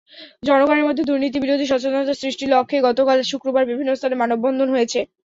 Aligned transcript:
জনগণের 0.43 0.87
মধ্যে 0.87 1.07
দুর্নীতিবিরোধী 1.09 1.65
সচেতনতা 1.67 2.15
সৃষ্টির 2.15 2.51
লক্ষ্যে 2.53 2.85
গতকাল 2.87 3.17
শুক্রবার 3.31 3.63
বিভিন্ন 3.65 3.91
স্থানে 3.95 4.15
মানববন্ধন 4.21 4.67
হয়েছে। 4.71 4.99